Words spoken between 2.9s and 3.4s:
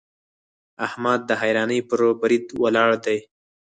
دی.